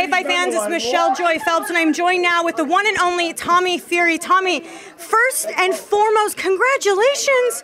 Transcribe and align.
Hey, 0.00 0.06
Fight 0.06 0.24
fans, 0.24 0.54
it's 0.54 0.66
Michelle 0.66 1.14
Joy 1.14 1.38
Phelps, 1.40 1.68
and 1.68 1.76
I'm 1.76 1.92
joined 1.92 2.22
now 2.22 2.42
with 2.42 2.56
the 2.56 2.64
one 2.64 2.86
and 2.86 2.96
only 3.00 3.34
Tommy 3.34 3.78
Fury. 3.78 4.16
Tommy, 4.16 4.60
first 4.60 5.46
and 5.58 5.74
foremost, 5.74 6.38
congratulations. 6.38 7.62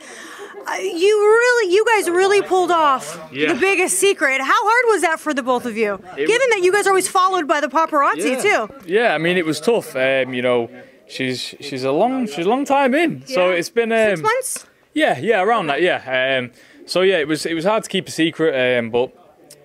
Uh, 0.69 0.75
you 0.75 1.19
really, 1.19 1.73
you 1.73 1.83
guys 1.87 2.11
really 2.11 2.43
pulled 2.43 2.71
off 2.71 3.19
Yeah. 3.33 3.55
the 3.55 3.59
biggest 3.59 3.99
secret. 3.99 4.43
How 4.43 4.53
hard 4.53 4.85
was 4.93 5.01
that 5.01 5.19
for 5.19 5.33
the 5.33 5.43
both 5.43 5.65
of 5.65 5.79
you? 5.79 5.95
It 5.95 6.27
Given 6.27 6.49
that 6.51 6.61
you 6.63 6.73
guys 6.73 6.87
are 6.87 6.91
always 6.91 7.09
followed 7.09 7.49
by 7.49 7.63
the 7.63 7.69
paparazzi 7.69 8.33
yeah. 8.33 8.67
too. 8.67 8.75
Yeah, 8.85 9.15
I 9.15 9.19
mean 9.19 9.39
it 9.39 9.47
was 9.47 9.59
tough. 9.59 9.97
Um, 9.97 10.35
you 10.35 10.43
know, 10.43 10.69
she's 11.09 11.55
she's 11.63 11.85
a 11.85 11.93
long 11.93 12.27
she's 12.27 12.45
a 12.45 12.51
long 12.51 12.67
time 12.67 12.95
in, 12.95 13.27
so 13.27 13.49
it's 13.51 13.71
been 13.71 13.91
um, 13.93 14.11
Six 14.11 14.21
months. 14.21 14.67
Yeah, 14.93 15.19
yeah, 15.19 15.41
around 15.41 15.69
that. 15.69 15.81
Yeah. 15.81 16.39
Um, 16.39 16.51
so 16.85 17.01
yeah, 17.01 17.17
it 17.17 17.29
was 17.29 17.47
it 17.47 17.55
was 17.55 17.65
hard 17.65 17.85
to 17.85 17.89
keep 17.89 18.07
a 18.09 18.11
secret, 18.11 18.79
um, 18.79 18.91
but 18.91 19.11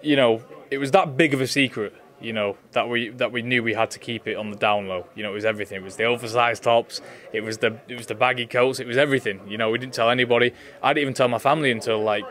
you 0.01 0.15
know, 0.15 0.41
it 0.69 0.77
was 0.77 0.91
that 0.91 1.17
big 1.17 1.33
of 1.33 1.41
a 1.41 1.47
secret. 1.47 1.95
You 2.21 2.33
know 2.33 2.57
that 2.73 2.87
we 2.89 3.09
that 3.09 3.31
we 3.31 3.41
knew 3.41 3.63
we 3.63 3.73
had 3.73 3.91
to 3.91 3.99
keep 3.99 4.27
it 4.27 4.35
on 4.35 4.51
the 4.51 4.57
down 4.57 4.87
low. 4.87 5.07
You 5.15 5.23
know, 5.23 5.31
it 5.31 5.35
was 5.35 5.45
everything. 5.45 5.77
It 5.77 5.83
was 5.83 5.95
the 5.95 6.05
oversized 6.05 6.63
tops. 6.63 7.01
It 7.33 7.41
was 7.41 7.57
the 7.57 7.79
it 7.87 7.97
was 7.97 8.07
the 8.07 8.15
baggy 8.15 8.45
coats. 8.45 8.79
It 8.79 8.87
was 8.87 8.97
everything. 8.97 9.41
You 9.47 9.57
know, 9.57 9.71
we 9.71 9.77
didn't 9.77 9.93
tell 9.93 10.09
anybody. 10.09 10.53
I 10.83 10.93
didn't 10.93 11.01
even 11.03 11.13
tell 11.13 11.27
my 11.27 11.39
family 11.39 11.71
until 11.71 12.01
like 12.01 12.25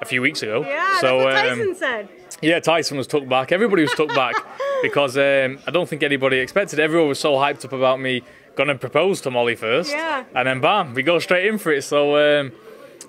a 0.00 0.04
few 0.04 0.20
weeks 0.20 0.42
ago. 0.42 0.62
Yeah, 0.62 1.00
so, 1.00 1.18
that's 1.20 1.24
what 1.24 1.50
um, 1.52 1.58
Tyson 1.58 1.74
said. 1.74 2.08
yeah, 2.42 2.60
Tyson 2.60 2.98
was 2.98 3.06
took 3.06 3.28
back. 3.28 3.52
Everybody 3.52 3.82
was 3.82 3.92
took 3.92 4.08
back 4.10 4.34
because 4.82 5.16
um, 5.16 5.58
I 5.66 5.70
don't 5.70 5.88
think 5.88 6.02
anybody 6.02 6.38
expected. 6.38 6.78
Everyone 6.78 7.08
was 7.08 7.18
so 7.18 7.34
hyped 7.34 7.64
up 7.64 7.72
about 7.72 8.00
me 8.00 8.22
going 8.56 8.68
to 8.68 8.74
propose 8.74 9.20
to 9.22 9.30
Molly 9.30 9.54
first, 9.54 9.90
Yeah. 9.90 10.24
and 10.34 10.48
then 10.48 10.60
bam, 10.60 10.94
we 10.94 11.02
go 11.02 11.18
straight 11.18 11.46
in 11.46 11.58
for 11.58 11.72
it. 11.72 11.82
So 11.82 12.16
um, 12.40 12.52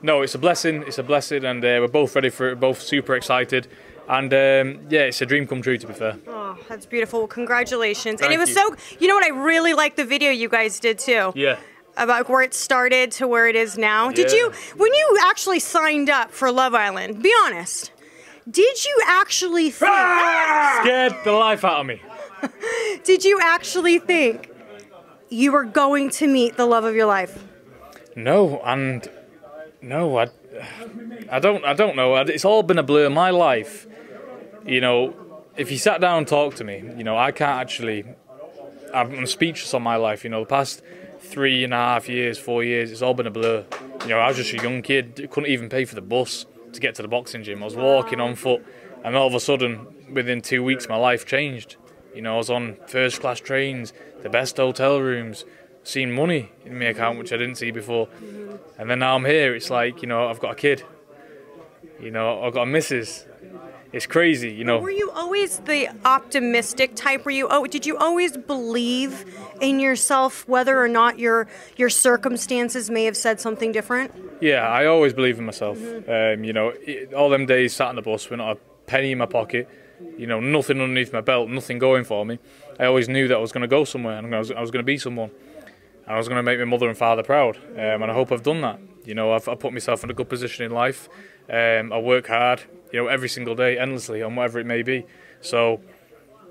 no, 0.02 0.22
it's 0.22 0.36
a 0.36 0.40
blessing. 0.40 0.84
It's 0.84 0.98
a 0.98 1.04
blessing, 1.04 1.44
and 1.46 1.64
uh, 1.64 1.80
we're 1.82 1.88
both 1.88 2.16
ready 2.16 2.30
for 2.30 2.50
it. 2.50 2.60
Both 2.60 2.82
super 2.82 3.16
excited, 3.16 3.68
and 4.08 4.34
um, 4.34 4.88
yeah, 4.90 5.02
it's 5.02 5.22
a 5.22 5.26
dream 5.26 5.48
come 5.48 5.62
true. 5.62 5.78
To 5.78 5.88
be 5.88 5.94
fair. 5.94 6.18
Oh, 6.28 6.58
that's 6.68 6.86
beautiful. 6.86 7.20
Well, 7.20 7.28
congratulations. 7.28 8.22
and 8.22 8.34
it 8.34 8.38
was 8.40 8.50
you. 8.50 8.56
so, 8.56 8.76
you 9.00 9.08
know 9.08 9.16
what? 9.16 9.26
I 9.26 9.30
really 9.30 9.74
liked 9.74 9.98
the 9.98 10.06
video 10.06 10.32
you 10.32 10.50
guys 10.50 10.80
did 10.80 11.00
too. 11.00 11.32
Yeah. 11.36 11.58
About 11.98 12.30
where 12.30 12.44
it 12.44 12.54
started 12.54 13.12
to 13.14 13.28
where 13.28 13.48
it 13.48 13.56
is 13.56 13.76
now. 13.78 14.12
Did 14.12 14.32
you, 14.32 14.52
when 14.76 14.94
you 14.94 15.18
actually 15.24 15.60
signed 15.60 16.12
up 16.12 16.30
for 16.30 16.52
Love 16.52 16.76
Island, 16.76 17.24
be 17.24 17.34
honest, 17.46 17.92
did 18.50 18.86
you 18.86 19.02
actually 19.08 19.72
think, 19.72 19.92
Scared 19.92 21.16
the 21.24 21.32
life 21.32 21.66
out 21.66 21.82
of 21.82 21.86
me. 21.88 22.00
did 23.04 23.24
you 23.26 23.40
actually 23.42 23.98
think 23.98 24.52
you 25.30 25.52
were 25.52 25.66
going 25.66 26.12
to 26.12 26.28
meet 26.28 26.56
the 26.56 26.68
love 26.68 26.84
of 26.84 26.94
your 26.94 27.08
life? 27.08 27.44
No, 28.16 28.62
and 28.64 29.10
no, 29.82 30.20
I, 30.20 30.28
I 31.32 31.40
don't, 31.40 31.66
I 31.66 31.74
don't 31.74 31.96
know. 31.96 32.16
It's 32.16 32.46
all 32.46 32.62
been 32.64 32.78
a 32.78 32.84
blur. 32.84 33.10
My 33.10 33.32
life, 33.32 33.88
you 34.68 34.82
know, 34.82 35.16
if 35.56 35.72
you 35.72 35.78
sat 35.78 36.02
down 36.02 36.20
and 36.20 36.28
talked 36.28 36.58
to 36.58 36.64
me, 36.64 36.84
you 36.98 37.04
know, 37.04 37.18
I 37.18 37.32
can't 37.32 37.60
actually. 37.60 38.06
I'm 38.94 39.26
speechless 39.26 39.74
on 39.74 39.82
my 39.82 39.98
life. 39.98 40.24
You 40.24 40.30
know, 40.30 40.42
the 40.42 40.50
past 40.50 40.82
three 41.20 41.64
and 41.64 41.74
a 41.74 41.78
half 41.78 42.08
years, 42.08 42.38
four 42.38 42.64
years, 42.64 42.92
it's 42.92 43.02
all 43.02 43.14
been 43.14 43.28
a 43.28 43.32
blur. 43.32 43.66
You 44.04 44.10
know, 44.10 44.20
I 44.20 44.28
was 44.28 44.38
just 44.38 44.54
a 44.54 44.64
young 44.64 44.82
kid, 44.82 45.28
couldn't 45.30 45.50
even 45.50 45.68
pay 45.68 45.84
for 45.86 45.96
the 45.96 46.02
bus 46.02 46.46
to 46.72 46.80
get 46.80 46.96
to 46.96 47.02
the 47.02 47.08
boxing 47.08 47.44
gym. 47.44 47.62
I 47.62 47.66
was 47.66 47.76
walking 47.76 48.22
on 48.22 48.36
foot, 48.36 48.64
and 49.04 49.16
all 49.16 49.28
of 49.28 49.34
a 49.34 49.40
sudden, 49.40 49.88
within 50.12 50.42
two 50.42 50.64
weeks, 50.64 50.88
my 50.88 50.96
life 50.96 51.26
changed. 51.26 51.76
You 52.16 52.22
know, 52.22 52.36
I 52.36 52.38
was 52.38 52.50
on 52.50 52.78
first 52.88 53.20
class 53.20 53.40
trains, 53.40 53.94
the 54.24 54.30
best 54.30 54.58
hotel 54.58 55.00
rooms, 55.00 55.46
seen 55.84 56.12
money 56.12 56.52
in 56.66 56.80
my 56.80 56.86
account 56.86 57.18
which 57.18 57.32
I 57.32 57.38
didn't 57.38 57.56
see 57.56 57.72
before, 57.72 58.08
and 58.78 58.90
then 58.90 59.00
now 59.00 59.16
I'm 59.16 59.26
here. 59.26 59.56
It's 59.56 59.70
like 59.70 60.02
you 60.02 60.08
know, 60.08 60.28
I've 60.28 60.40
got 60.40 60.54
a 60.54 60.56
kid. 60.56 60.84
You 62.00 62.12
know, 62.12 62.44
I've 62.44 62.54
got 62.54 62.64
a 62.64 62.66
missus. 62.66 63.26
It's 63.94 64.06
crazy. 64.06 64.52
You 64.52 64.64
know. 64.64 64.80
Were 64.80 64.92
you 64.92 65.12
always 65.12 65.60
the 65.60 65.90
optimistic 66.06 66.96
type? 66.96 67.26
Were 67.26 67.32
you? 67.32 67.48
Oh, 67.50 67.66
did 67.68 67.86
you 67.86 67.98
always 67.98 68.36
believe 68.36 69.26
in 69.62 69.80
yourself, 69.80 70.48
whether 70.48 70.82
or 70.82 70.88
not 70.88 71.20
your 71.20 71.48
your 71.78 71.90
circumstances 71.90 72.90
may 72.90 73.06
have 73.06 73.18
said 73.18 73.40
something 73.40 73.72
different? 73.72 74.12
Yeah, 74.42 74.68
I 74.68 74.86
always 74.86 75.14
believe 75.14 75.40
in 75.40 75.46
myself. 75.46 75.78
Um, 76.08 76.44
you 76.44 76.54
know, 76.54 76.74
it, 76.82 77.14
all 77.14 77.30
them 77.30 77.46
days 77.46 77.76
sat 77.76 77.88
on 77.88 77.96
the 77.96 78.02
bus 78.02 78.30
with 78.30 78.38
not 78.38 78.58
a 78.58 78.60
penny 78.86 79.12
in 79.12 79.18
my 79.18 79.26
pocket, 79.26 79.70
you 80.18 80.28
know, 80.28 80.40
nothing 80.40 80.82
underneath 80.82 81.14
my 81.14 81.22
belt, 81.22 81.50
nothing 81.50 81.80
going 81.80 82.04
for 82.04 82.26
me. 82.26 82.40
I 82.80 82.86
always 82.86 83.10
knew 83.10 83.28
that 83.28 83.36
I 83.36 83.40
was 83.40 83.52
going 83.52 83.62
to 83.62 83.68
go 83.68 83.84
somewhere 83.84 84.18
and 84.18 84.34
I 84.34 84.40
was, 84.40 84.52
I 84.52 84.62
was 84.62 84.72
going 84.72 84.84
to 84.84 84.86
be 84.86 84.98
someone. 84.98 85.32
And 86.06 86.16
I 86.16 86.18
was 86.18 86.28
going 86.28 86.38
to 86.38 86.44
make 86.44 86.60
my 86.60 86.66
mother 86.66 86.88
and 86.88 86.98
father 86.98 87.24
proud. 87.24 87.58
Um, 87.58 88.02
and 88.02 88.06
I 88.06 88.14
hope 88.14 88.32
I've 88.32 88.44
done 88.44 88.62
that. 88.62 88.80
You 89.06 89.16
know, 89.16 89.34
I've, 89.34 89.48
I've 89.48 89.60
put 89.60 89.74
myself 89.74 90.04
in 90.04 90.10
a 90.10 90.14
good 90.14 90.30
position 90.30 90.66
in 90.66 90.72
life. 90.72 91.10
Um, 91.50 91.94
I 91.94 92.00
work 92.00 92.28
hard, 92.28 92.64
you 92.92 93.02
know, 93.02 93.08
every 93.08 93.30
single 93.30 93.56
day, 93.56 93.78
endlessly, 93.78 94.22
on 94.22 94.36
whatever 94.36 94.60
it 94.60 94.66
may 94.66 94.82
be. 94.82 95.06
So, 95.42 95.82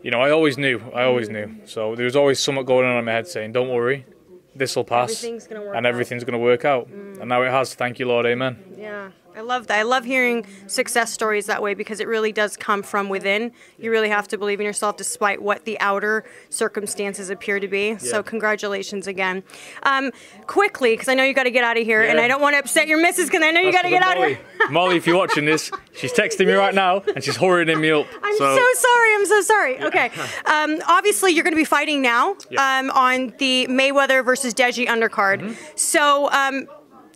you 0.02 0.10
know, 0.10 0.20
I 0.20 0.30
always 0.30 0.56
knew. 0.58 0.80
I 0.94 1.04
always 1.04 1.28
knew. 1.28 1.56
So 1.64 1.94
there 1.94 2.04
was 2.04 2.16
always 2.16 2.38
something 2.38 2.64
going 2.64 2.86
on 2.86 2.97
in 2.98 3.04
my 3.04 3.12
head 3.12 3.27
saying, 3.27 3.53
don't 3.53 3.68
worry, 3.68 4.06
this 4.54 4.77
will 4.77 4.84
pass. 4.84 5.24
Everything's 5.24 5.47
and 5.48 5.86
everything's 5.86 6.24
going 6.24 6.33
to 6.33 6.38
work 6.38 6.65
out. 6.65 6.88
And 6.88 7.28
now 7.28 7.42
it 7.42 7.50
has. 7.50 7.74
Thank 7.74 7.98
you, 7.98 8.06
Lord. 8.06 8.27
Amen. 8.27 8.59
Yeah, 8.97 9.10
I 9.37 9.43
love 9.43 9.66
that. 9.66 9.78
I 9.78 9.83
love 9.83 10.07
hearing 10.07 10.47
success 10.66 11.13
stories 11.13 11.45
that 11.47 11.63
way 11.63 11.75
because 11.75 12.01
it 12.01 12.09
really 12.09 12.33
does 12.33 12.57
come 12.57 12.83
from 12.83 13.10
within. 13.10 13.53
You 13.78 13.91
really 13.91 14.09
have 14.09 14.27
to 14.28 14.39
believe 14.39 14.59
in 14.59 14.65
yourself 14.65 14.97
despite 14.97 15.43
what 15.43 15.66
the 15.66 15.78
outer 15.81 16.25
circumstances 16.48 17.28
appear 17.28 17.60
to 17.60 17.69
be. 17.69 17.98
So, 17.98 18.22
congratulations 18.22 19.07
again. 19.07 19.43
Um, 19.83 20.13
quickly, 20.47 20.95
because 20.95 21.09
I 21.09 21.15
know 21.15 21.25
you 21.25 21.34
got 21.34 21.43
to 21.43 21.51
get 21.51 21.63
out 21.63 21.77
of 21.77 21.84
here, 21.84 22.01
and 22.01 22.19
I 22.19 22.27
don't 22.27 22.41
want 22.41 22.54
to 22.54 22.59
upset 22.60 22.89
your 22.89 22.98
missus 22.98 23.27
because 23.27 23.43
I 23.43 23.51
know 23.51 23.60
you 23.60 23.71
got 23.71 23.83
to 23.83 23.91
get 23.91 24.03
out 24.03 24.16
of 24.16 24.25
here. 24.25 24.41
Molly, 24.71 24.97
if 24.97 25.07
you're 25.07 25.19
watching 25.19 25.45
this, 25.45 25.71
she's 25.95 26.15
texting 26.15 26.47
me 26.47 26.54
right 26.54 26.75
now 26.75 27.03
and 27.15 27.22
she's 27.22 27.37
hurrying 27.37 27.78
me 27.78 27.91
up. 27.91 28.07
I'm 28.22 28.37
so, 28.39 28.57
sorry. 28.75 29.15
I'm 29.15 29.27
so 29.27 29.41
sorry. 29.43 29.83
Okay. 29.83 30.10
Um, 30.47 30.81
obviously, 30.89 31.33
you're 31.33 31.45
going 31.45 31.53
to 31.53 31.57
be 31.60 31.65
fighting 31.66 32.01
now 32.01 32.37
Yeah. 32.51 32.78
um, 32.78 32.91
on 32.93 33.34
the 33.39 33.66
Mayweather 33.69 34.25
versus 34.25 34.54
Deji 34.54 34.87
undercard. 34.87 35.43
Mm-hmm. 35.43 35.53
So 35.75 36.31
um, 36.31 36.66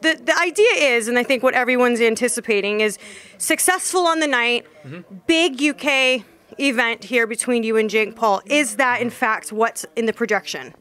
the 0.03 0.21
the 0.25 0.37
idea 0.39 0.73
is, 0.97 1.09
and 1.09 1.19
I 1.19 1.23
think 1.23 1.43
what 1.43 1.55
everyone's 1.55 2.01
anticipating 2.01 2.81
is 2.81 2.99
successful 3.39 4.07
on 4.07 4.21
the 4.21 4.27
night, 4.27 4.67
Mm-hmm. 4.85 5.17
big 5.27 5.63
UK 5.63 6.25
event 6.59 7.05
here 7.05 7.27
between 7.27 7.63
you 7.63 7.77
and 7.77 7.89
Jake 7.91 8.17
Paul. 8.17 8.41
Is 8.47 8.77
that 8.77 9.01
in 9.03 9.11
fact 9.11 9.53
what's 9.53 9.85
in 9.97 10.07
the 10.07 10.13
projection? 10.13 10.75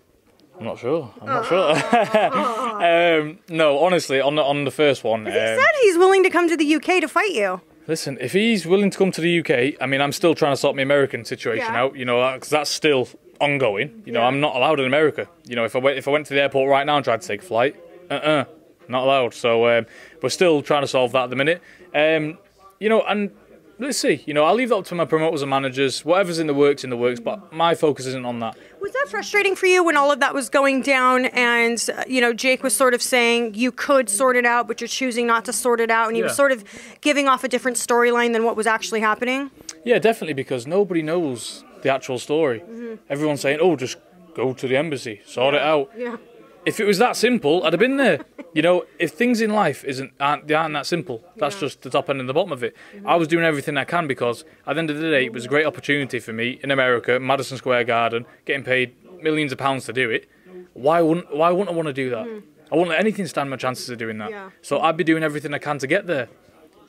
I'm 0.57 0.65
not 0.65 0.79
sure. 0.79 1.13
I'm 1.21 1.27
not 1.27 1.45
sure. 1.45 1.71
um, 3.21 3.39
no, 3.49 3.79
honestly, 3.79 4.19
on 4.21 4.35
the 4.35 4.43
on 4.43 4.65
the 4.65 4.71
first 4.71 5.03
one, 5.03 5.25
He 5.25 5.31
um, 5.31 5.35
said 5.57 5.65
he's 5.81 5.97
willing 5.97 6.23
to 6.23 6.29
come 6.29 6.47
to 6.49 6.57
the 6.57 6.75
UK 6.75 7.01
to 7.01 7.07
fight 7.07 7.31
you. 7.31 7.61
listen, 7.87 8.17
if 8.21 8.33
he's 8.33 8.65
willing 8.65 8.89
to 8.91 8.97
come 8.97 9.11
to 9.11 9.21
the 9.21 9.39
UK, 9.39 9.75
I 9.81 9.85
mean, 9.85 10.01
I'm 10.01 10.11
still 10.11 10.35
trying 10.35 10.53
to 10.53 10.57
sort 10.57 10.75
my 10.75 10.81
American 10.81 11.25
situation 11.25 11.65
Yeah. 11.73 11.81
out. 11.81 11.95
You 11.95 12.05
know, 12.05 12.33
because 12.33 12.49
that's 12.49 12.69
still 12.69 13.07
ongoing. 13.39 14.01
You 14.05 14.11
know, 14.13 14.21
Yeah. 14.21 14.27
I'm 14.27 14.39
not 14.41 14.55
allowed 14.55 14.79
in 14.79 14.85
America. 14.85 15.27
You 15.45 15.55
know, 15.55 15.65
if 15.65 15.75
I 15.75 15.79
went 15.79 15.97
if 15.97 16.07
I 16.07 16.11
went 16.11 16.25
to 16.27 16.33
the 16.33 16.41
airport 16.41 16.69
right 16.69 16.85
now 16.85 16.95
and 16.97 17.03
tried 17.05 17.21
to 17.21 17.27
take 17.27 17.41
a 17.41 17.45
flight, 17.45 17.75
uh-uh, 18.11 18.43
not 18.89 19.03
allowed. 19.03 19.33
So 19.33 19.67
um, 19.77 19.85
we're 20.21 20.29
still 20.29 20.61
trying 20.61 20.81
to 20.81 20.87
solve 20.87 21.11
that 21.13 21.25
at 21.25 21.29
the 21.29 21.35
minute. 21.35 21.61
Um, 21.93 22.37
you 22.79 22.89
know, 22.89 23.01
and 23.03 23.31
let's 23.77 23.97
see. 23.97 24.23
You 24.25 24.33
know, 24.33 24.43
I'll 24.45 24.55
leave 24.55 24.69
that 24.69 24.75
up 24.77 24.85
to 24.85 24.95
my 24.95 25.05
promoters 25.05 25.41
and 25.41 25.49
managers. 25.49 26.03
Whatever's 26.03 26.39
in 26.39 26.47
the 26.47 26.53
works, 26.53 26.83
in 26.83 26.89
the 26.89 26.97
works. 26.97 27.19
But 27.19 27.51
my 27.53 27.75
focus 27.75 28.05
isn't 28.07 28.25
on 28.25 28.39
that. 28.39 28.57
Was 28.81 28.91
that 28.93 29.07
frustrating 29.09 29.55
for 29.55 29.65
you 29.67 29.83
when 29.83 29.97
all 29.97 30.11
of 30.11 30.19
that 30.21 30.33
was 30.33 30.49
going 30.49 30.81
down 30.81 31.25
and, 31.25 31.89
uh, 31.95 32.03
you 32.07 32.21
know, 32.21 32.33
Jake 32.33 32.63
was 32.63 32.75
sort 32.75 32.93
of 32.93 33.01
saying 33.01 33.55
you 33.55 33.71
could 33.71 34.09
sort 34.09 34.35
it 34.37 34.45
out, 34.45 34.67
but 34.67 34.79
you're 34.81 34.87
choosing 34.87 35.27
not 35.27 35.45
to 35.45 35.53
sort 35.53 35.81
it 35.81 35.91
out, 35.91 36.07
and 36.07 36.15
he 36.15 36.23
was 36.23 36.31
Yeah. 36.31 36.35
sort 36.35 36.51
of 36.53 36.63
giving 37.01 37.27
off 37.27 37.43
a 37.43 37.47
different 37.47 37.77
storyline 37.77 38.31
than 38.33 38.43
what 38.45 38.55
was 38.55 38.65
actually 38.67 39.01
happening? 39.01 39.51
Yeah, 39.83 39.99
definitely, 39.99 40.33
because 40.33 40.65
nobody 40.65 41.01
knows 41.01 41.63
the 41.81 41.89
actual 41.89 42.19
story. 42.19 42.63
Everyone's 43.09 43.41
saying, 43.41 43.59
"Oh, 43.61 43.75
just 43.75 43.97
go 44.33 44.53
to 44.53 44.67
the 44.67 44.75
embassy, 44.77 45.21
sort 45.25 45.55
it 45.55 45.61
out." 45.61 45.89
Yeah. 45.97 46.17
If 46.65 46.79
it 46.79 46.85
was 46.85 46.97
that 46.97 47.15
simple, 47.15 47.63
I'd 47.63 47.73
have 47.73 47.79
been 47.79 47.97
there. 47.97 48.25
you 48.53 48.61
know, 48.61 48.85
if 48.99 49.11
things 49.11 49.41
in 49.41 49.51
life 49.51 49.83
isn't 49.85 50.11
aren't, 50.19 50.47
they 50.47 50.53
aren't 50.53 50.73
that 50.73 50.85
simple, 50.85 51.23
that's 51.37 51.59
just 51.59 51.81
the 51.81 51.89
top 51.89 52.09
end 52.09 52.19
and 52.19 52.27
the 52.27 52.33
bottom 52.33 52.51
of 52.51 52.63
it. 52.63 52.75
I 53.05 53.15
was 53.15 53.27
doing 53.27 53.45
everything 53.45 53.77
I 53.77 53.85
can 53.85 54.07
because 54.07 54.43
at 54.67 54.73
the 54.73 54.79
end 54.79 54.89
of 54.89 54.97
the 54.97 55.09
day, 55.09 55.25
it 55.25 55.33
was 55.33 55.45
a 55.45 55.49
great 55.49 55.65
opportunity 55.65 56.19
for 56.19 56.33
me 56.33 56.59
in 56.61 56.71
America, 56.71 57.19
Madison 57.19 57.57
Square 57.57 57.85
Garden, 57.85 58.25
getting 58.45 58.63
paid 58.63 58.95
millions 59.21 59.51
of 59.51 59.57
pounds 59.57 59.85
to 59.85 59.93
do 59.93 60.09
it. 60.09 60.29
Why 60.73 61.01
wouldn't 61.01 61.35
Why 61.35 61.51
wouldn't 61.51 61.69
I 61.69 61.73
want 61.73 61.87
to 61.87 61.93
do 61.93 62.09
that? 62.09 62.25
Hmm. 62.27 62.39
I 62.71 62.75
wouldn't 62.75 62.89
let 62.89 62.99
anything 62.99 63.25
stand 63.25 63.49
my 63.49 63.55
chances 63.55 63.89
of 63.89 63.97
doing 63.97 64.19
that. 64.19 64.29
Yeah. 64.29 64.51
So 64.61 64.79
I'd 64.79 64.95
be 64.95 65.03
doing 65.03 65.23
everything 65.23 65.53
I 65.53 65.57
can 65.57 65.79
to 65.79 65.87
get 65.87 66.05
there 66.05 66.29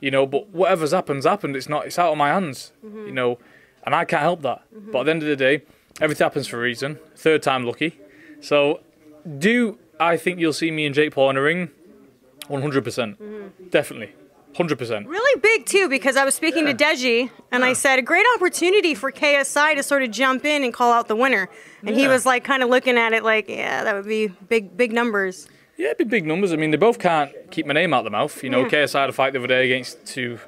you 0.00 0.10
know. 0.10 0.26
But 0.26 0.48
whatever's 0.48 0.92
happened's 0.92 1.26
happened. 1.26 1.56
It's 1.56 1.68
not. 1.68 1.86
It's 1.86 1.98
out 1.98 2.12
of 2.12 2.18
my 2.18 2.28
hands, 2.28 2.72
mm-hmm. 2.84 3.06
you 3.06 3.12
know, 3.12 3.38
and 3.84 3.94
I 3.94 4.04
can't 4.04 4.22
help 4.22 4.42
that. 4.42 4.62
Mm-hmm. 4.74 4.90
But 4.90 5.00
at 5.00 5.04
the 5.04 5.10
end 5.10 5.22
of 5.22 5.28
the 5.28 5.36
day, 5.36 5.62
everything 6.00 6.24
happens 6.24 6.48
for 6.48 6.58
a 6.58 6.60
reason. 6.60 6.98
Third 7.16 7.42
time 7.42 7.64
lucky. 7.64 7.98
So, 8.40 8.80
do 9.38 9.78
I 9.98 10.16
think 10.16 10.38
you'll 10.38 10.52
see 10.52 10.70
me 10.70 10.86
and 10.86 10.94
Jake 10.94 11.12
Paul 11.12 11.30
in 11.30 11.36
a 11.36 11.42
ring? 11.42 11.70
One 12.48 12.62
hundred 12.62 12.82
percent, 12.84 13.70
definitely, 13.70 14.12
hundred 14.56 14.76
percent. 14.76 15.06
Really 15.06 15.40
big, 15.40 15.66
too, 15.66 15.88
because 15.88 16.16
I 16.16 16.24
was 16.24 16.34
speaking 16.34 16.66
to 16.66 16.74
Deji, 16.74 17.30
and 17.52 17.64
I 17.64 17.74
said, 17.74 17.98
a 18.00 18.02
great 18.02 18.26
opportunity 18.34 18.94
for 18.94 19.12
KSI 19.12 19.76
to 19.76 19.82
sort 19.84 20.02
of 20.02 20.10
jump 20.10 20.44
in 20.44 20.64
and 20.64 20.74
call 20.74 20.92
out 20.92 21.06
the 21.06 21.14
winner. 21.14 21.48
And 21.86 21.94
he 21.94 22.08
was 22.08 22.26
like, 22.26 22.42
kind 22.42 22.64
of 22.64 22.68
looking 22.68 22.98
at 22.98 23.12
it 23.12 23.22
like, 23.22 23.48
yeah, 23.48 23.84
that 23.84 23.94
would 23.94 24.06
be 24.06 24.26
big, 24.26 24.76
big 24.76 24.92
numbers. 24.92 25.48
Yeah, 25.76 25.86
it'd 25.86 25.98
be 25.98 26.04
big 26.04 26.26
numbers. 26.26 26.52
I 26.52 26.56
mean, 26.56 26.72
they 26.72 26.76
both 26.76 26.98
can't 26.98 27.32
keep 27.50 27.66
my 27.66 27.72
name 27.72 27.94
out 27.94 27.98
of 27.98 28.04
the 28.04 28.10
mouth. 28.10 28.42
You 28.42 28.50
know, 28.50 28.64
KSI 28.64 28.98
had 28.98 29.08
a 29.10 29.12
fight 29.12 29.32
the 29.32 29.38
other 29.38 29.46
day 29.46 29.66
against 29.66 30.04
two 30.04 30.40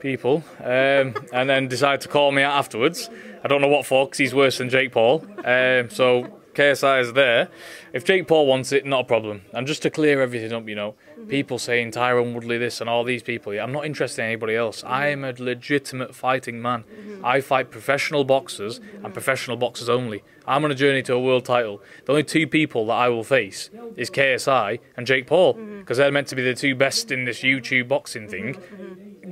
people, 0.00 0.44
um, 0.60 1.14
and 1.32 1.48
then 1.48 1.66
decided 1.68 2.02
to 2.02 2.08
call 2.08 2.30
me 2.30 2.42
out 2.42 2.52
afterwards. 2.52 3.08
I 3.42 3.48
don't 3.48 3.62
know 3.62 3.68
what 3.68 3.86
for, 3.86 4.04
because 4.04 4.18
he's 4.18 4.34
worse 4.34 4.58
than 4.58 4.68
Jake 4.68 4.92
Paul. 4.92 5.24
Um, 5.44 5.88
so 5.88 6.40
KSI 6.56 7.02
is 7.02 7.12
there. 7.12 7.48
If 7.92 8.04
Jake 8.04 8.26
Paul 8.26 8.46
wants 8.46 8.72
it, 8.72 8.86
not 8.86 9.02
a 9.02 9.04
problem. 9.04 9.42
And 9.52 9.66
just 9.66 9.82
to 9.82 9.90
clear 9.90 10.22
everything 10.22 10.52
up, 10.52 10.66
you 10.66 10.74
know, 10.74 10.94
mhm. 11.18 11.28
people 11.28 11.58
saying 11.58 11.90
Tyron 11.92 12.32
Woodley 12.32 12.56
this 12.56 12.80
and 12.80 12.88
all 12.88 13.04
these 13.04 13.22
people, 13.22 13.52
yeah, 13.52 13.62
I'm 13.62 13.72
not 13.72 13.84
interested 13.84 14.22
in 14.22 14.28
anybody 14.28 14.56
else. 14.56 14.82
Mhm. 14.82 14.90
I 14.90 15.08
am 15.08 15.22
a 15.22 15.34
legitimate 15.38 16.14
fighting 16.14 16.62
man. 16.62 16.84
Mhm. 16.84 17.20
I 17.22 17.42
fight 17.42 17.70
professional 17.70 18.24
boxers 18.24 18.80
and 19.04 19.12
professional 19.12 19.58
boxers 19.58 19.90
only. 19.90 20.22
I'm 20.46 20.64
on 20.64 20.70
a 20.70 20.74
journey 20.74 21.02
to 21.02 21.12
a 21.12 21.20
world 21.20 21.44
title. 21.44 21.82
The 22.06 22.12
only 22.12 22.24
two 22.24 22.46
people 22.46 22.86
that 22.86 22.94
I 22.94 23.10
will 23.10 23.24
face 23.24 23.68
is 23.96 24.08
KSI 24.08 24.78
and 24.96 25.06
Jake 25.06 25.26
Paul 25.26 25.52
because 25.80 25.98
they're 25.98 26.10
meant 26.10 26.28
to 26.28 26.36
be 26.36 26.42
the 26.42 26.54
two 26.54 26.74
best 26.74 27.10
in 27.12 27.24
this 27.24 27.40
YouTube 27.42 27.88
boxing 27.88 28.28
thing. 28.28 28.56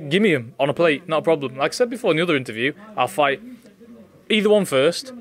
Give 0.09 0.21
me 0.21 0.33
them 0.33 0.53
on 0.59 0.69
a 0.69 0.73
plate, 0.73 1.07
not 1.07 1.19
a 1.19 1.21
problem. 1.23 1.55
Like 1.55 1.71
I 1.71 1.73
said 1.73 1.89
before 1.89 2.11
in 2.11 2.17
the 2.17 2.23
other 2.23 2.35
interview, 2.35 2.73
I'll 2.95 3.07
fight 3.07 3.41
either 4.29 4.49
one 4.49 4.65
first. 4.65 5.11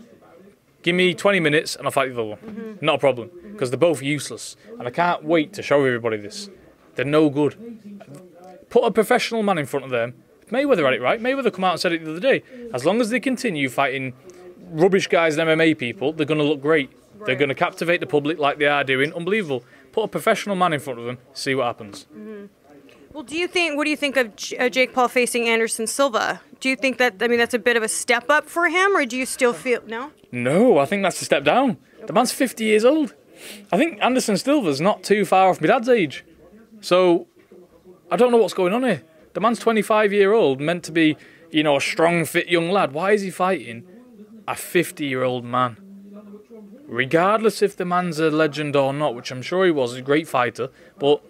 Give 0.84 0.94
me 0.94 1.14
20 1.14 1.40
minutes 1.40 1.76
and 1.76 1.86
I'll 1.86 1.90
fight 1.90 2.14
the 2.14 2.20
other 2.20 2.24
one. 2.24 2.38
Mm-hmm. 2.38 2.84
Not 2.84 2.96
a 2.96 2.98
problem 2.98 3.30
because 3.52 3.70
they're 3.70 3.78
both 3.78 4.02
useless. 4.02 4.54
And 4.78 4.86
I 4.86 4.90
can't 4.90 5.24
wait 5.24 5.54
to 5.54 5.62
show 5.62 5.82
everybody 5.82 6.18
this. 6.18 6.50
They're 6.94 7.06
no 7.06 7.30
good. 7.30 7.56
Put 8.68 8.84
a 8.84 8.90
professional 8.90 9.42
man 9.42 9.56
in 9.56 9.64
front 9.64 9.86
of 9.86 9.90
them. 9.90 10.14
Mayweather 10.50 10.84
had 10.84 10.92
it 10.92 11.00
right. 11.00 11.20
Mayweather 11.20 11.50
come 11.50 11.64
out 11.64 11.72
and 11.72 11.80
said 11.80 11.92
it 11.92 12.04
the 12.04 12.10
other 12.10 12.20
day. 12.20 12.42
As 12.74 12.84
long 12.84 13.00
as 13.00 13.08
they 13.08 13.18
continue 13.18 13.70
fighting 13.70 14.12
rubbish 14.72 15.06
guys 15.06 15.38
and 15.38 15.48
MMA 15.48 15.78
people, 15.78 16.12
they're 16.12 16.26
going 16.26 16.38
to 16.38 16.44
look 16.44 16.60
great. 16.60 16.90
They're 17.24 17.34
going 17.34 17.48
to 17.48 17.54
captivate 17.54 18.00
the 18.00 18.06
public 18.06 18.38
like 18.38 18.58
they 18.58 18.66
are 18.66 18.84
doing. 18.84 19.14
Unbelievable. 19.14 19.64
Put 19.92 20.04
a 20.04 20.08
professional 20.08 20.54
man 20.54 20.74
in 20.74 20.80
front 20.80 20.98
of 20.98 21.06
them, 21.06 21.16
see 21.32 21.54
what 21.54 21.66
happens. 21.66 22.06
Mm-hmm. 22.12 22.46
Well, 23.14 23.22
do 23.22 23.38
you 23.38 23.46
think? 23.46 23.76
What 23.76 23.84
do 23.84 23.90
you 23.90 23.96
think 23.96 24.16
of 24.16 24.34
J- 24.34 24.58
uh, 24.58 24.68
Jake 24.68 24.92
Paul 24.92 25.06
facing 25.06 25.48
Anderson 25.48 25.86
Silva? 25.86 26.40
Do 26.58 26.68
you 26.68 26.74
think 26.74 26.98
that? 26.98 27.14
I 27.20 27.28
mean, 27.28 27.38
that's 27.38 27.54
a 27.54 27.60
bit 27.60 27.76
of 27.76 27.84
a 27.84 27.88
step 27.88 28.28
up 28.28 28.48
for 28.50 28.68
him, 28.68 28.96
or 28.96 29.06
do 29.06 29.16
you 29.16 29.24
still 29.24 29.52
feel 29.52 29.80
no? 29.86 30.10
No, 30.32 30.78
I 30.78 30.84
think 30.84 31.04
that's 31.04 31.22
a 31.22 31.24
step 31.24 31.44
down. 31.44 31.76
The 32.08 32.12
man's 32.12 32.32
50 32.32 32.64
years 32.64 32.84
old. 32.84 33.14
I 33.70 33.78
think 33.78 34.02
Anderson 34.02 34.36
Silva's 34.36 34.80
not 34.80 35.04
too 35.04 35.24
far 35.24 35.48
off 35.48 35.60
my 35.60 35.68
dad's 35.68 35.88
age. 35.88 36.24
So, 36.80 37.28
I 38.10 38.16
don't 38.16 38.32
know 38.32 38.36
what's 38.38 38.52
going 38.52 38.72
on 38.72 38.82
here. 38.82 39.04
The 39.34 39.40
man's 39.40 39.60
25 39.60 40.12
year 40.12 40.32
old, 40.32 40.60
meant 40.60 40.82
to 40.84 40.92
be, 40.92 41.16
you 41.52 41.62
know, 41.62 41.76
a 41.76 41.80
strong, 41.80 42.24
fit 42.24 42.48
young 42.48 42.68
lad. 42.68 42.92
Why 42.92 43.12
is 43.12 43.22
he 43.22 43.30
fighting 43.30 43.84
a 44.48 44.56
50 44.56 45.06
year 45.06 45.22
old 45.22 45.44
man? 45.44 45.76
Regardless 46.88 47.62
if 47.62 47.76
the 47.76 47.84
man's 47.84 48.18
a 48.18 48.30
legend 48.30 48.74
or 48.74 48.92
not, 48.92 49.14
which 49.14 49.30
I'm 49.30 49.42
sure 49.42 49.64
he 49.64 49.70
was, 49.70 49.94
a 49.94 50.02
great 50.02 50.26
fighter, 50.26 50.68
but 50.98 51.22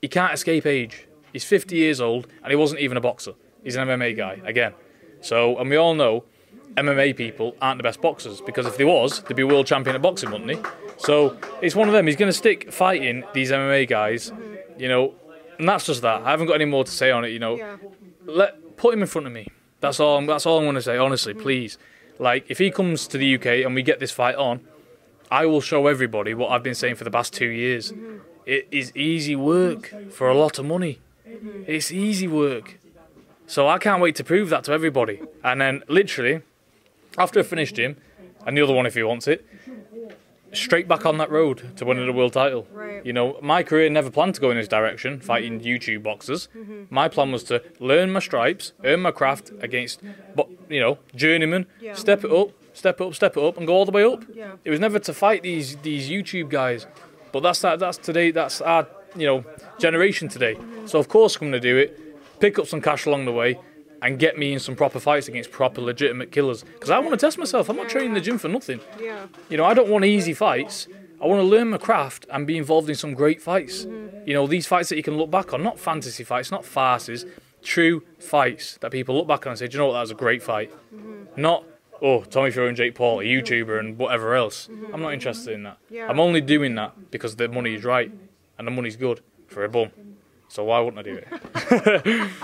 he 0.00 0.06
can't 0.06 0.32
escape 0.32 0.66
age. 0.66 1.05
He's 1.36 1.44
50 1.44 1.76
years 1.76 2.00
old 2.00 2.28
and 2.42 2.50
he 2.50 2.56
wasn't 2.56 2.80
even 2.80 2.96
a 2.96 3.00
boxer. 3.02 3.34
He's 3.62 3.76
an 3.76 3.86
MMA 3.86 4.16
guy, 4.16 4.40
again. 4.46 4.72
So, 5.20 5.58
and 5.58 5.68
we 5.68 5.76
all 5.76 5.92
know 5.92 6.24
MMA 6.78 7.14
people 7.14 7.54
aren't 7.60 7.76
the 7.78 7.82
best 7.82 8.00
boxers 8.00 8.40
because 8.40 8.64
if 8.64 8.78
they 8.78 8.84
was, 8.84 9.20
they'd 9.24 9.36
be 9.36 9.44
world 9.44 9.66
champion 9.66 9.94
at 9.94 10.00
boxing, 10.00 10.30
wouldn't 10.30 10.50
he? 10.50 10.56
So 10.96 11.36
it's 11.60 11.76
one 11.76 11.88
of 11.88 11.92
them. 11.92 12.06
He's 12.06 12.16
going 12.16 12.30
to 12.30 12.38
stick 12.38 12.72
fighting 12.72 13.22
these 13.34 13.50
MMA 13.50 13.86
guys, 13.86 14.32
you 14.78 14.88
know, 14.88 15.12
and 15.58 15.68
that's 15.68 15.84
just 15.84 16.00
that. 16.00 16.22
I 16.22 16.30
haven't 16.30 16.46
got 16.46 16.54
any 16.54 16.64
more 16.64 16.84
to 16.84 16.90
say 16.90 17.10
on 17.10 17.22
it, 17.26 17.32
you 17.32 17.38
know. 17.38 17.78
Let 18.24 18.78
put 18.78 18.94
him 18.94 19.02
in 19.02 19.08
front 19.08 19.26
of 19.26 19.34
me. 19.34 19.48
That's 19.80 20.00
all. 20.00 20.16
I'm, 20.16 20.24
that's 20.24 20.46
all 20.46 20.56
I'm 20.56 20.64
going 20.64 20.76
to 20.76 20.80
say. 20.80 20.96
Honestly, 20.96 21.34
mm. 21.34 21.42
please. 21.42 21.76
Like, 22.18 22.46
if 22.50 22.56
he 22.56 22.70
comes 22.70 23.06
to 23.08 23.18
the 23.18 23.34
UK 23.34 23.66
and 23.66 23.74
we 23.74 23.82
get 23.82 24.00
this 24.00 24.10
fight 24.10 24.36
on, 24.36 24.60
I 25.30 25.44
will 25.44 25.60
show 25.60 25.86
everybody 25.86 26.32
what 26.32 26.50
I've 26.50 26.62
been 26.62 26.74
saying 26.74 26.94
for 26.94 27.04
the 27.04 27.10
past 27.10 27.34
two 27.34 27.48
years. 27.48 27.92
Mm-hmm. 27.92 28.20
It 28.46 28.68
is 28.70 28.96
easy 28.96 29.36
work 29.36 29.92
for 30.10 30.28
a 30.28 30.34
lot 30.34 30.58
of 30.58 30.64
money. 30.64 31.00
Mm-hmm. 31.36 31.62
It's 31.66 31.90
easy 31.92 32.28
work. 32.28 32.78
So 33.46 33.68
I 33.68 33.78
can't 33.78 34.02
wait 34.02 34.16
to 34.16 34.24
prove 34.24 34.48
that 34.50 34.64
to 34.64 34.72
everybody. 34.72 35.22
And 35.44 35.60
then, 35.60 35.82
literally, 35.88 36.42
after 37.16 37.40
I 37.40 37.42
finished 37.44 37.78
him, 37.78 37.96
and 38.44 38.56
the 38.56 38.62
other 38.62 38.74
one 38.74 38.86
if 38.86 38.94
he 38.94 39.02
wants 39.02 39.28
it, 39.28 39.46
straight 40.52 40.88
back 40.88 41.04
on 41.04 41.18
that 41.18 41.30
road 41.30 41.76
to 41.76 41.84
winning 41.84 42.06
the 42.06 42.12
world 42.12 42.32
title. 42.32 42.66
Right. 42.72 43.04
You 43.04 43.12
know, 43.12 43.38
my 43.42 43.62
career 43.62 43.88
never 43.90 44.10
planned 44.10 44.34
to 44.36 44.40
go 44.40 44.50
in 44.50 44.56
this 44.56 44.68
direction, 44.68 45.20
fighting 45.20 45.60
mm-hmm. 45.60 45.66
YouTube 45.68 46.02
boxers. 46.02 46.48
Mm-hmm. 46.56 46.84
My 46.90 47.08
plan 47.08 47.32
was 47.32 47.44
to 47.44 47.62
learn 47.78 48.10
my 48.10 48.20
stripes, 48.20 48.72
earn 48.84 49.00
my 49.00 49.10
craft 49.10 49.52
against, 49.60 50.00
but 50.34 50.48
you 50.68 50.80
know, 50.80 50.98
journeyman, 51.14 51.66
Yeah. 51.80 51.94
step 51.94 52.24
it 52.24 52.30
up, 52.32 52.50
step 52.72 53.00
it 53.00 53.06
up, 53.06 53.14
step 53.14 53.36
it 53.36 53.42
up, 53.42 53.56
and 53.56 53.66
go 53.66 53.74
all 53.74 53.84
the 53.84 53.92
way 53.92 54.04
up. 54.04 54.24
Yeah. 54.32 54.52
It 54.64 54.70
was 54.70 54.80
never 54.80 54.98
to 54.98 55.12
fight 55.12 55.42
these 55.42 55.76
these 55.76 56.08
YouTube 56.08 56.48
guys, 56.48 56.86
but 57.32 57.40
that's 57.40 57.60
that. 57.60 57.78
That's 57.78 57.98
today. 57.98 58.30
That's 58.30 58.60
our 58.60 58.86
you 59.16 59.26
know 59.26 59.44
generation 59.78 60.28
today. 60.28 60.56
So 60.86 60.98
of 60.98 61.08
course 61.08 61.36
I'm 61.36 61.50
going 61.50 61.52
to 61.52 61.60
do 61.60 61.76
it. 61.76 62.40
Pick 62.40 62.58
up 62.58 62.66
some 62.66 62.80
cash 62.80 63.06
along 63.06 63.24
the 63.24 63.32
way. 63.32 63.58
And 64.02 64.18
get 64.18 64.36
me 64.36 64.52
in 64.52 64.58
some 64.58 64.76
proper 64.76 65.00
fights 65.00 65.26
against 65.26 65.50
proper 65.50 65.80
legitimate 65.80 66.30
killers. 66.30 66.62
Because 66.62 66.90
I 66.90 66.98
want 66.98 67.12
to 67.12 67.16
test 67.16 67.38
myself. 67.38 67.70
I'm 67.70 67.76
not 67.76 67.88
training 67.88 68.10
in 68.10 68.14
the 68.14 68.20
gym 68.20 68.36
for 68.36 68.46
nothing. 68.46 68.78
Yeah. 69.00 69.26
You 69.48 69.56
know, 69.56 69.64
I 69.64 69.72
don't 69.72 69.88
want 69.88 70.04
easy 70.04 70.34
fights. 70.34 70.86
I 71.20 71.26
want 71.26 71.40
to 71.40 71.46
learn 71.46 71.70
my 71.70 71.78
craft 71.78 72.26
and 72.30 72.46
be 72.46 72.58
involved 72.58 72.90
in 72.90 72.94
some 72.94 73.14
great 73.14 73.40
fights. 73.40 73.86
Mm-hmm. 73.86 74.28
You 74.28 74.34
know, 74.34 74.46
these 74.46 74.66
fights 74.66 74.90
that 74.90 74.96
you 74.96 75.02
can 75.02 75.16
look 75.16 75.30
back 75.30 75.54
on, 75.54 75.62
not 75.62 75.78
fantasy 75.78 76.24
fights, 76.24 76.50
not 76.50 76.64
farces, 76.64 77.24
true 77.62 78.02
fights 78.18 78.76
that 78.82 78.92
people 78.92 79.16
look 79.16 79.26
back 79.26 79.46
on 79.46 79.52
and 79.52 79.58
say, 79.58 79.66
do 79.66 79.72
you 79.72 79.78
know 79.78 79.86
what, 79.86 79.94
that 79.94 80.00
was 80.00 80.10
a 80.10 80.14
great 80.14 80.42
fight. 80.42 80.70
Mm-hmm. 80.94 81.40
Not, 81.40 81.64
oh, 82.02 82.22
Tommy 82.24 82.50
Fury 82.50 82.68
and 82.68 82.76
Jake 82.76 82.94
Paul, 82.94 83.20
a 83.20 83.24
mm-hmm. 83.24 83.46
YouTuber 83.46 83.80
and 83.80 83.96
whatever 83.96 84.34
else. 84.34 84.68
I'm 84.92 85.00
not 85.00 85.14
interested 85.14 85.54
in 85.54 85.62
that. 85.62 85.78
Yeah. 85.88 86.06
I'm 86.06 86.20
only 86.20 86.42
doing 86.42 86.74
that 86.74 87.10
because 87.10 87.36
the 87.36 87.48
money 87.48 87.74
is 87.74 87.82
right 87.82 88.12
and 88.58 88.66
the 88.66 88.70
money's 88.70 88.96
good 88.96 89.20
for 89.48 89.64
a 89.64 89.68
bum. 89.68 89.90
So 90.48 90.64
why 90.64 90.80
wouldn't 90.80 91.00
I 91.00 91.10
do 91.10 91.20
it? 91.22 92.30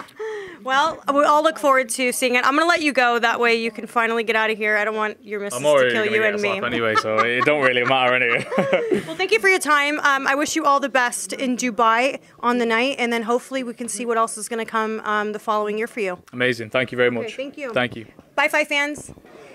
Well, 0.64 1.02
we 1.12 1.24
all 1.24 1.42
look 1.42 1.58
forward 1.58 1.88
to 1.90 2.12
seeing 2.12 2.36
it. 2.36 2.44
I'm 2.44 2.54
going 2.54 2.64
to 2.64 2.68
let 2.68 2.82
you 2.82 2.92
go. 2.92 3.18
That 3.18 3.40
way 3.40 3.56
you 3.56 3.70
can 3.70 3.86
finally 3.86 4.22
get 4.22 4.36
out 4.36 4.50
of 4.50 4.56
here. 4.58 4.76
I 4.76 4.84
don't 4.84 4.94
want 4.94 5.24
your 5.24 5.40
missus 5.40 5.58
to 5.60 5.90
kill 5.92 6.04
you 6.04 6.22
get 6.22 6.34
and 6.34 6.36
a 6.36 6.38
me. 6.38 6.60
anyway, 6.62 6.94
so 6.96 7.18
it 7.18 7.44
don't 7.44 7.62
really 7.62 7.84
matter 7.84 8.14
anyway. 8.14 8.46
Well, 9.06 9.16
thank 9.16 9.32
you 9.32 9.40
for 9.40 9.48
your 9.48 9.58
time. 9.58 9.98
Um, 10.00 10.26
I 10.26 10.34
wish 10.34 10.54
you 10.54 10.64
all 10.64 10.78
the 10.78 10.88
best 10.88 11.32
in 11.32 11.56
Dubai 11.56 12.20
on 12.40 12.58
the 12.58 12.66
night, 12.66 12.96
and 12.98 13.12
then 13.12 13.22
hopefully 13.22 13.64
we 13.64 13.74
can 13.74 13.88
see 13.88 14.06
what 14.06 14.16
else 14.16 14.38
is 14.38 14.48
going 14.48 14.64
to 14.64 14.70
come 14.70 15.00
um, 15.00 15.32
the 15.32 15.38
following 15.38 15.76
year 15.78 15.86
for 15.86 16.00
you. 16.00 16.18
Amazing. 16.32 16.70
Thank 16.70 16.92
you 16.92 16.96
very 16.96 17.10
much. 17.10 17.34
thank 17.36 17.58
you. 17.58 17.72
Thank 17.72 17.96
you. 17.96 18.06
Bye, 18.36 18.48
Five 18.48 18.68
fans. 18.68 19.12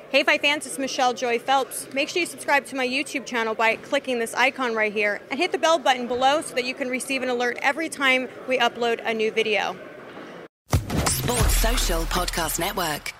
Hey, 0.09 0.23
Five 0.23 0.39
fans, 0.39 0.65
it's 0.65 0.79
Michelle 0.79 1.13
Joy 1.13 1.37
Phelps. 1.37 1.91
Make 1.93 2.07
sure 2.07 2.21
you 2.21 2.25
subscribe 2.25 2.65
to 2.67 2.75
my 2.77 2.87
YouTube 2.87 3.25
channel 3.25 3.53
by 3.53 3.75
clicking 3.75 4.19
this 4.19 4.33
icon 4.33 4.73
right 4.73 4.91
here 4.93 5.21
and 5.29 5.37
hit 5.39 5.51
the 5.51 5.57
bell 5.57 5.79
button 5.79 6.07
below 6.07 6.41
so 6.41 6.55
that 6.55 6.63
you 6.63 6.73
can 6.73 6.87
receive 6.87 7.23
an 7.23 7.29
alert 7.29 7.57
every 7.61 7.89
time 7.89 8.29
we 8.47 8.57
upload 8.57 9.01
a 9.05 9.13
new 9.13 9.31
video. 9.31 9.75
Sports 11.07 11.57
Social 11.57 12.03
Podcast 12.03 12.57
Network. 12.57 13.13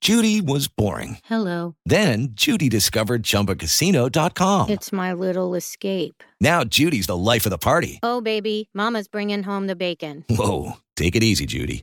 Judy 0.00 0.40
was 0.40 0.68
boring. 0.68 1.18
Hello. 1.24 1.74
Then 1.84 2.28
Judy 2.32 2.68
discovered 2.68 3.22
ChumbaCasino.com. 3.24 4.70
It's 4.70 4.92
my 4.92 5.12
little 5.12 5.54
escape. 5.56 6.22
Now 6.40 6.62
Judy's 6.64 7.08
the 7.08 7.16
life 7.16 7.46
of 7.46 7.50
the 7.50 7.58
party. 7.58 7.98
Oh, 8.02 8.20
baby, 8.20 8.70
Mama's 8.72 9.08
bringing 9.08 9.42
home 9.42 9.66
the 9.66 9.76
bacon. 9.76 10.24
Whoa, 10.30 10.74
take 10.96 11.16
it 11.16 11.22
easy, 11.24 11.46
Judy. 11.46 11.82